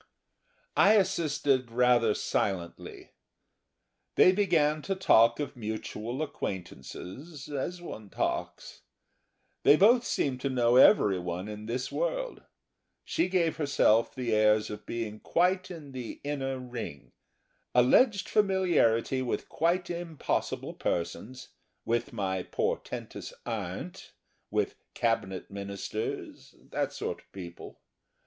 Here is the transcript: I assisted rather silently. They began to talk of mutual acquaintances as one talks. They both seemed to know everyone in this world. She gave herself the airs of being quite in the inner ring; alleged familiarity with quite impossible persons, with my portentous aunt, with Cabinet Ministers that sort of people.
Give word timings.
I 0.75 0.93
assisted 0.95 1.69
rather 1.69 2.15
silently. 2.15 3.11
They 4.15 4.31
began 4.31 4.81
to 4.81 4.95
talk 4.95 5.39
of 5.39 5.55
mutual 5.55 6.23
acquaintances 6.23 7.47
as 7.47 7.83
one 7.83 8.09
talks. 8.09 8.81
They 9.61 9.75
both 9.75 10.03
seemed 10.03 10.41
to 10.41 10.49
know 10.49 10.75
everyone 10.77 11.47
in 11.47 11.67
this 11.67 11.91
world. 11.91 12.41
She 13.05 13.29
gave 13.29 13.57
herself 13.57 14.15
the 14.15 14.33
airs 14.33 14.71
of 14.71 14.87
being 14.87 15.19
quite 15.19 15.69
in 15.69 15.91
the 15.91 16.19
inner 16.23 16.57
ring; 16.57 17.11
alleged 17.75 18.27
familiarity 18.27 19.21
with 19.21 19.49
quite 19.49 19.91
impossible 19.91 20.73
persons, 20.73 21.49
with 21.85 22.11
my 22.11 22.41
portentous 22.41 23.33
aunt, 23.45 24.13
with 24.49 24.77
Cabinet 24.95 25.51
Ministers 25.51 26.55
that 26.59 26.91
sort 26.91 27.19
of 27.19 27.31
people. 27.31 27.79